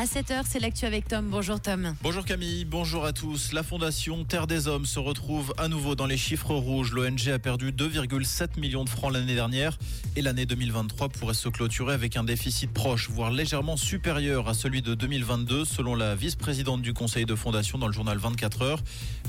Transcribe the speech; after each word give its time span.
À 0.00 0.04
7h, 0.04 0.44
c'est 0.48 0.60
l'actu 0.60 0.86
avec 0.86 1.08
Tom. 1.08 1.28
Bonjour 1.28 1.60
Tom. 1.60 1.94
Bonjour 2.02 2.24
Camille, 2.24 2.64
bonjour 2.64 3.04
à 3.04 3.12
tous. 3.12 3.52
La 3.52 3.62
fondation 3.62 4.24
Terre 4.24 4.46
des 4.46 4.66
Hommes 4.66 4.86
se 4.86 4.98
retrouve 4.98 5.52
à 5.58 5.68
nouveau 5.68 5.94
dans 5.94 6.06
les 6.06 6.16
chiffres 6.16 6.54
rouges. 6.54 6.92
L'ONG 6.92 7.28
a 7.28 7.38
perdu 7.38 7.70
2,7 7.70 8.58
millions 8.58 8.84
de 8.84 8.88
francs 8.88 9.12
l'année 9.12 9.34
dernière 9.34 9.78
et 10.16 10.22
l'année 10.22 10.46
2023 10.46 11.10
pourrait 11.10 11.34
se 11.34 11.50
clôturer 11.50 11.92
avec 11.92 12.16
un 12.16 12.24
déficit 12.24 12.72
proche, 12.72 13.10
voire 13.10 13.30
légèrement 13.30 13.76
supérieur 13.76 14.48
à 14.48 14.54
celui 14.54 14.80
de 14.80 14.94
2022 14.94 15.66
selon 15.66 15.94
la 15.94 16.14
vice-présidente 16.14 16.80
du 16.80 16.94
conseil 16.94 17.26
de 17.26 17.34
fondation 17.34 17.76
dans 17.76 17.86
le 17.86 17.92
journal 17.92 18.16
24 18.16 18.62
heures. 18.62 18.80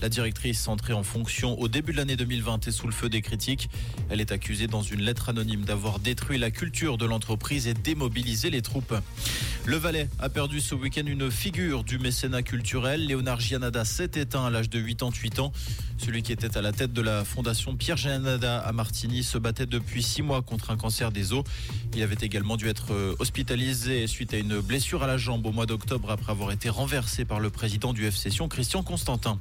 La 0.01 0.07
directrice 0.07 0.69
entrée 0.69 0.93
en 0.93 1.03
fonction 1.03 1.59
au 1.59 1.67
début 1.67 1.91
de 1.91 1.97
l'année 1.97 2.15
2020 2.15 2.69
est 2.69 2.71
sous 2.71 2.87
le 2.87 2.93
feu 2.93 3.09
des 3.09 3.21
critiques. 3.21 3.69
Elle 4.09 4.21
est 4.21 4.31
accusée 4.31 4.67
dans 4.67 4.83
une 4.83 5.01
lettre 5.01 5.27
anonyme 5.27 5.65
d'avoir 5.65 5.99
détruit 5.99 6.37
la 6.37 6.49
culture 6.49 6.97
de 6.97 7.05
l'entreprise 7.05 7.67
et 7.67 7.73
démobilisé 7.73 8.49
les 8.49 8.61
troupes. 8.61 8.95
Le 9.65 9.75
Valais 9.75 10.07
a 10.17 10.29
perdu 10.29 10.60
ce 10.61 10.75
week-end 10.75 11.03
une 11.07 11.31
figure 11.31 11.83
du 11.83 11.97
mécénat 11.97 12.43
culturel. 12.43 13.07
Léonard 13.07 13.39
Gianada 13.39 13.83
s'est 13.83 14.11
éteint 14.15 14.45
à 14.45 14.49
l'âge 14.49 14.69
de 14.69 14.79
88 14.79 15.39
ans. 15.39 15.51
Celui 15.97 16.23
qui 16.23 16.31
était 16.31 16.57
à 16.57 16.61
la 16.61 16.71
tête 16.71 16.93
de 16.93 17.01
la 17.01 17.23
fondation 17.23 17.75
Pierre 17.75 17.97
Gianada 17.97 18.59
à 18.59 18.71
Martigny 18.71 19.23
se 19.23 19.37
battait 19.37 19.65
depuis 19.65 20.01
six 20.01 20.21
mois 20.21 20.41
contre 20.41 20.71
un 20.71 20.77
cancer 20.77 21.11
des 21.11 21.33
os. 21.33 21.43
Il 21.95 22.01
avait 22.01 22.17
également 22.21 22.57
dû 22.57 22.67
être 22.69 22.93
euh, 22.93 23.15
hospitalisé 23.19 24.07
suite 24.07 24.33
à 24.33 24.37
une 24.37 24.59
blessure 24.61 25.03
à 25.03 25.07
la 25.07 25.17
jambe 25.17 25.45
au 25.45 25.51
mois 25.51 25.65
d'octobre 25.65 26.09
après 26.09 26.31
avoir 26.31 26.51
été 26.51 26.69
renversé 26.69 27.25
par 27.25 27.39
le 27.39 27.49
président 27.49 27.93
du 27.93 28.05
FC 28.05 28.29
Sion, 28.29 28.47
Christian 28.47 28.83
Constantin. 28.83 29.39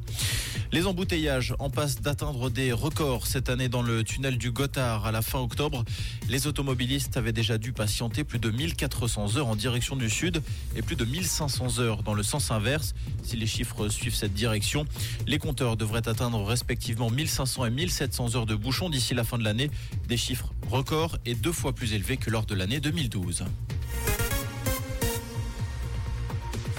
Les 0.73 0.87
embouteillages 0.87 1.55
en 1.59 1.71
passent 1.71 2.01
d'atteindre 2.01 2.51
des 2.51 2.73
records 2.73 3.27
cette 3.27 3.49
année 3.49 3.69
dans 3.69 3.83
le 3.83 4.05
tunnel 4.05 4.39
du 4.39 4.51
Gothard 4.51 5.07
à 5.07 5.13
la 5.13 5.23
fin 5.23 5.39
octobre. 5.39 5.85
Les 6.29 6.47
automobilistes 6.47 7.17
avaient 7.17 7.33
déjà 7.33 7.59
dû 7.59 7.73
patienter 7.73 8.25
plus 8.25 8.39
de 8.39 8.51
1400 8.51 9.37
heures 9.37 9.49
en 9.49 9.57
direction 9.57 9.97
du 9.97 10.11
sud 10.11 10.43
et 10.77 10.83
plus 10.83 10.97
de 10.97 11.05
1500 11.11 11.81
heures 11.81 12.03
dans 12.03 12.15
le 12.15 12.23
sens 12.23 12.51
inverse. 12.51 12.95
Si 13.23 13.37
les 13.37 13.47
chiffres 13.47 13.89
suivent 13.89 14.15
cette 14.15 14.35
direction, 14.35 14.87
les 15.27 15.39
compteurs 15.39 15.77
devraient 15.77 16.09
atteindre 16.09 16.43
respectivement 16.45 17.11
1500 17.11 17.67
et 17.67 17.71
1700 17.71 18.37
heures 18.37 18.47
de 18.47 18.55
bouchons 18.55 18.89
d'ici 18.89 19.15
la 19.15 19.25
fin 19.25 19.39
de 19.39 19.45
l'année, 19.45 19.71
des 20.09 20.17
chiffres 20.17 20.53
records 20.71 21.19
et 21.27 21.35
deux 21.35 21.53
fois 21.53 21.73
plus 21.73 21.93
élevés 21.93 22.17
que 22.17 22.31
lors 22.31 22.47
de 22.47 22.55
l'année 22.55 22.81
2012. 22.81 23.45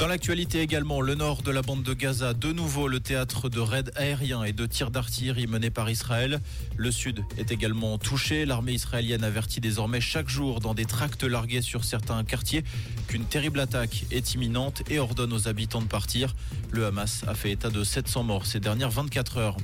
Dans 0.01 0.07
l'actualité 0.07 0.61
également, 0.61 0.99
le 0.99 1.13
nord 1.13 1.43
de 1.43 1.51
la 1.51 1.61
bande 1.61 1.83
de 1.83 1.93
Gaza, 1.93 2.33
de 2.33 2.51
nouveau 2.51 2.87
le 2.87 2.99
théâtre 2.99 3.49
de 3.49 3.59
raids 3.59 3.91
aériens 3.95 4.43
et 4.43 4.51
de 4.51 4.65
tirs 4.65 4.89
d'artillerie 4.89 5.45
menés 5.45 5.69
par 5.69 5.91
Israël. 5.91 6.41
Le 6.75 6.89
sud 6.89 7.23
est 7.37 7.51
également 7.51 7.99
touché. 7.99 8.45
L'armée 8.47 8.71
israélienne 8.71 9.23
avertit 9.23 9.61
désormais 9.61 10.01
chaque 10.01 10.27
jour 10.27 10.59
dans 10.59 10.73
des 10.73 10.85
tracts 10.85 11.21
largués 11.23 11.61
sur 11.61 11.83
certains 11.83 12.23
quartiers 12.23 12.63
qu'une 13.07 13.25
terrible 13.25 13.59
attaque 13.59 14.05
est 14.09 14.33
imminente 14.33 14.81
et 14.89 14.97
ordonne 14.97 15.33
aux 15.33 15.47
habitants 15.47 15.83
de 15.83 15.87
partir. 15.87 16.33
Le 16.71 16.87
Hamas 16.87 17.23
a 17.27 17.35
fait 17.35 17.51
état 17.51 17.69
de 17.69 17.83
700 17.83 18.23
morts 18.23 18.47
ces 18.47 18.59
dernières 18.59 18.89
24 18.89 19.37
heures. 19.37 19.57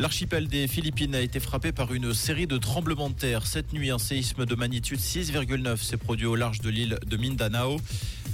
L'archipel 0.00 0.48
des 0.48 0.66
Philippines 0.66 1.14
a 1.14 1.20
été 1.20 1.38
frappé 1.38 1.70
par 1.70 1.94
une 1.94 2.12
série 2.12 2.48
de 2.48 2.58
tremblements 2.58 3.10
de 3.10 3.14
terre. 3.14 3.46
Cette 3.46 3.72
nuit, 3.72 3.90
un 3.90 3.98
séisme 3.98 4.46
de 4.46 4.54
magnitude 4.56 4.98
6,9 4.98 5.76
s'est 5.76 5.96
produit 5.96 6.26
au 6.26 6.34
large 6.34 6.60
de 6.60 6.70
l'île 6.70 6.98
de 7.06 7.16
Mindanao. 7.16 7.76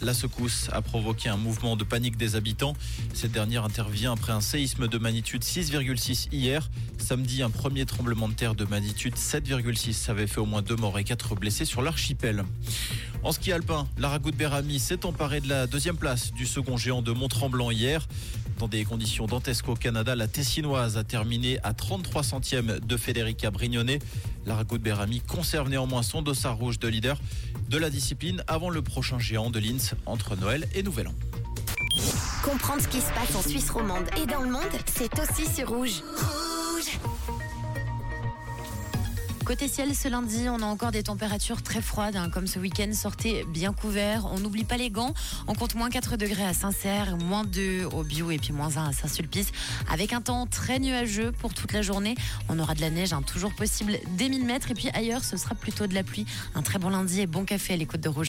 La 0.02 0.14
secousse 0.14 0.68
a 0.72 0.82
provoqué 0.82 1.28
un 1.28 1.36
mouvement 1.36 1.76
de 1.76 1.84
panique 1.84 2.16
des 2.16 2.36
habitants. 2.36 2.74
Cette 3.14 3.32
dernière 3.32 3.64
intervient 3.64 4.12
après 4.12 4.32
un 4.32 4.40
séisme 4.40 4.88
de 4.88 4.98
magnitude 4.98 5.42
6,6 5.42 6.28
hier. 6.32 6.68
Samedi, 6.98 7.42
un 7.42 7.50
premier 7.50 7.86
tremblement 7.86 8.28
de 8.28 8.34
terre 8.34 8.54
de 8.54 8.64
magnitude 8.64 9.14
7,6 9.14 10.10
avait 10.10 10.26
fait 10.26 10.38
au 10.38 10.46
moins 10.46 10.62
deux 10.62 10.76
morts 10.76 10.98
et 10.98 11.04
quatre 11.04 11.34
blessés 11.34 11.64
sur 11.64 11.82
l'archipel. 11.82 12.44
En 13.26 13.32
ski 13.32 13.50
alpin, 13.50 13.88
Laragout 13.98 14.30
Berami 14.30 14.78
s'est 14.78 15.04
emparé 15.04 15.40
de 15.40 15.48
la 15.48 15.66
deuxième 15.66 15.96
place 15.96 16.32
du 16.32 16.46
second 16.46 16.76
géant 16.76 17.02
de 17.02 17.10
Mont-Tremblant 17.10 17.72
hier. 17.72 18.06
Dans 18.60 18.68
des 18.68 18.84
conditions 18.84 19.26
dantesques 19.26 19.68
au 19.68 19.74
Canada, 19.74 20.14
la 20.14 20.28
Tessinoise 20.28 20.96
a 20.96 21.02
terminé 21.02 21.58
à 21.64 21.74
33 21.74 22.22
centièmes 22.22 22.78
de 22.78 22.96
Federica 22.96 23.50
Brignone. 23.50 23.98
Laragout 24.46 24.78
Berami 24.78 25.22
conserve 25.22 25.68
néanmoins 25.68 26.04
son 26.04 26.22
dossard 26.22 26.56
rouge 26.56 26.78
de 26.78 26.86
leader 26.86 27.18
de 27.68 27.78
la 27.78 27.90
discipline 27.90 28.44
avant 28.46 28.70
le 28.70 28.80
prochain 28.80 29.18
géant 29.18 29.50
de 29.50 29.58
Linz 29.58 29.94
entre 30.06 30.36
Noël 30.36 30.68
et 30.76 30.84
Nouvel 30.84 31.08
An. 31.08 31.14
Comprendre 32.44 32.80
ce 32.80 32.86
qui 32.86 33.00
se 33.00 33.10
passe 33.10 33.34
en 33.34 33.42
Suisse 33.42 33.70
romande 33.70 34.06
et 34.22 34.26
dans 34.26 34.42
le 34.42 34.50
monde, 34.52 34.62
c'est 34.86 35.10
aussi 35.18 35.52
sur 35.52 35.68
Rouge. 35.68 36.00
Côté 39.46 39.68
ciel, 39.68 39.94
ce 39.94 40.08
lundi, 40.08 40.48
on 40.48 40.60
a 40.60 40.66
encore 40.66 40.90
des 40.90 41.04
températures 41.04 41.62
très 41.62 41.80
froides, 41.80 42.16
hein, 42.16 42.30
comme 42.30 42.48
ce 42.48 42.58
week-end. 42.58 42.90
Sortez 42.92 43.44
bien 43.44 43.72
couvert. 43.72 44.26
On 44.32 44.40
n'oublie 44.40 44.64
pas 44.64 44.76
les 44.76 44.90
gants. 44.90 45.14
On 45.46 45.54
compte 45.54 45.76
moins 45.76 45.88
4 45.88 46.16
degrés 46.16 46.44
à 46.44 46.52
Saint-Cerre, 46.52 47.16
moins 47.16 47.44
2 47.44 47.84
au 47.84 48.02
Bio 48.02 48.32
et 48.32 48.38
puis 48.38 48.52
moins 48.52 48.76
1 48.76 48.88
à 48.88 48.92
Saint-Sulpice. 48.92 49.52
Avec 49.88 50.12
un 50.12 50.20
temps 50.20 50.46
très 50.46 50.80
nuageux 50.80 51.30
pour 51.30 51.54
toute 51.54 51.72
la 51.72 51.82
journée. 51.82 52.16
On 52.48 52.58
aura 52.58 52.74
de 52.74 52.80
la 52.80 52.90
neige, 52.90 53.12
hein, 53.12 53.22
toujours 53.22 53.54
possible 53.54 54.00
des 54.16 54.28
1000 54.28 54.44
mètres. 54.44 54.72
Et 54.72 54.74
puis 54.74 54.88
ailleurs, 54.94 55.22
ce 55.22 55.36
sera 55.36 55.54
plutôt 55.54 55.86
de 55.86 55.94
la 55.94 56.02
pluie. 56.02 56.26
Un 56.56 56.62
très 56.62 56.80
bon 56.80 56.88
lundi 56.88 57.20
et 57.20 57.28
bon 57.28 57.44
café 57.44 57.74
à 57.74 57.76
l'écoute 57.76 58.00
de 58.00 58.08
Rouge. 58.08 58.24